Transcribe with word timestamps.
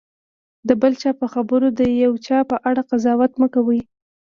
د 0.67 0.69
بل 0.81 0.93
چا 1.01 1.11
په 1.19 1.25
خبرو 1.33 1.67
د 1.79 1.81
یو 2.03 2.13
چا 2.27 2.39
په 2.49 2.55
اړه 2.69 2.81
قضاوت 2.89 3.31
مه 3.41 3.47
کوه. 3.53 3.79